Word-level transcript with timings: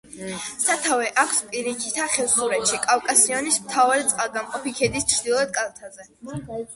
სათავე 0.61 1.09
აქვს 1.23 1.41
პირიქითა 1.49 2.07
ხევსურეთში, 2.13 2.79
კავკასიონის 2.85 3.59
მთავარი 3.65 4.07
წყალგამყოფი 4.15 4.73
ქედის 4.81 5.07
ჩრდილოეთ 5.13 5.53
კალთაზე. 5.59 6.07